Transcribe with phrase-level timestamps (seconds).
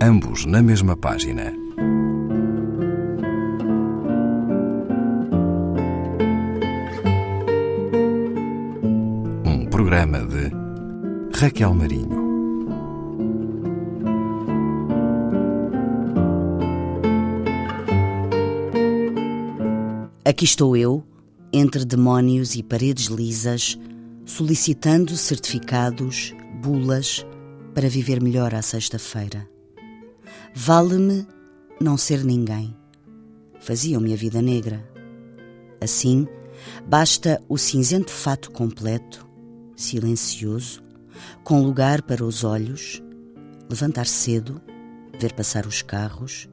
[0.00, 1.52] ambos na mesma página.
[9.44, 10.50] Um programa de
[11.38, 12.26] Raquel Marinho.
[20.24, 21.04] Aqui estou eu,
[21.52, 23.78] entre demónios e paredes lisas,
[24.26, 27.24] solicitando certificados, bulas,
[27.74, 29.55] para viver melhor à sexta-feira.
[30.54, 31.26] Vale-me
[31.80, 32.74] não ser ninguém.
[33.60, 34.86] Faziam-me a vida negra.
[35.80, 36.26] Assim,
[36.86, 39.26] basta o cinzento fato completo,
[39.76, 40.82] silencioso,
[41.44, 43.02] com lugar para os olhos,
[43.68, 44.60] levantar cedo,
[45.18, 46.48] ver passar os carros,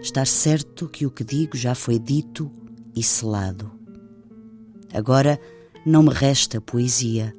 [0.00, 2.50] estar certo que o que digo já foi dito
[2.94, 3.70] e selado.
[4.92, 5.40] Agora
[5.84, 7.36] não me resta poesia,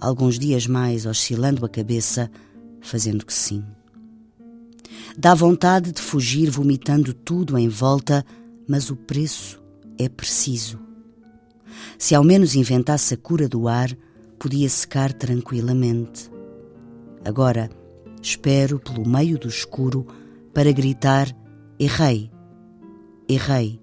[0.00, 2.30] alguns dias mais oscilando a cabeça,
[2.80, 3.64] fazendo que sim.
[5.16, 8.24] Dá vontade de fugir vomitando tudo em volta,
[8.66, 9.62] mas o preço
[9.96, 10.80] é preciso.
[11.96, 13.96] Se ao menos inventasse a cura do ar,
[14.38, 16.28] podia secar tranquilamente.
[17.24, 17.70] Agora,
[18.20, 20.04] espero pelo meio do escuro
[20.52, 21.28] para gritar:
[21.78, 22.28] Errei,
[23.28, 23.80] errei,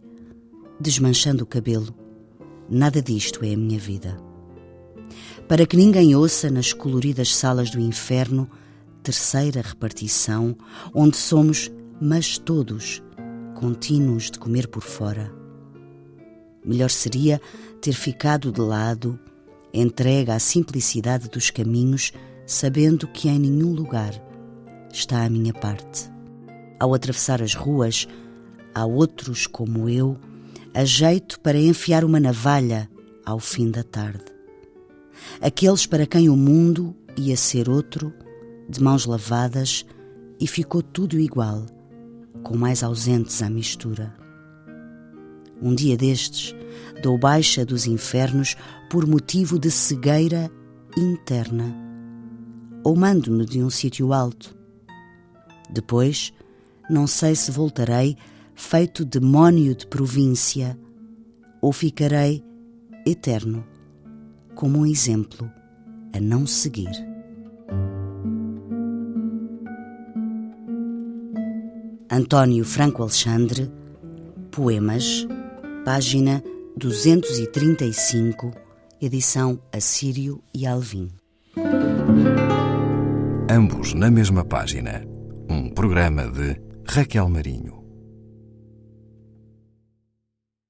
[0.80, 1.96] desmanchando o cabelo.
[2.70, 4.18] Nada disto é a minha vida.
[5.48, 8.50] Para que ninguém ouça nas coloridas salas do inferno
[9.02, 10.56] terceira repartição,
[10.94, 13.02] onde somos, mas todos,
[13.56, 15.32] contínuos de comer por fora.
[16.64, 17.42] Melhor seria
[17.82, 19.20] ter ficado de lado,
[19.74, 22.12] entregue à simplicidade dos caminhos,
[22.46, 24.14] sabendo que em nenhum lugar
[24.92, 26.12] está a minha parte.
[26.80, 28.08] Ao atravessar as ruas,
[28.74, 30.18] há outros como eu,
[30.74, 32.90] a jeito para enfiar uma navalha
[33.26, 34.26] ao fim da tarde.
[35.40, 38.14] Aqueles para quem o mundo ia ser outro
[38.72, 39.86] de mãos lavadas
[40.40, 41.66] e ficou tudo igual,
[42.42, 44.16] com mais ausentes à mistura.
[45.62, 46.56] Um dia destes,
[47.04, 48.56] dou baixa dos infernos
[48.90, 50.50] por motivo de cegueira
[50.98, 51.76] interna,
[52.84, 54.58] ou mando-me de um sítio alto.
[55.70, 56.34] Depois,
[56.90, 58.18] não sei se voltarei
[58.56, 60.80] feito demónio de província,
[61.62, 62.44] ou ficarei
[63.06, 63.66] eterno,
[64.56, 65.52] como um exemplo
[66.14, 67.11] a não seguir.
[72.14, 73.72] António Franco Alexandre,
[74.52, 75.26] Poemas,
[75.86, 76.44] página
[76.76, 78.52] 235,
[79.02, 81.08] edição Assírio e Alvim.
[83.50, 85.06] Ambos na mesma página.
[85.50, 87.81] Um programa de Raquel Marinho.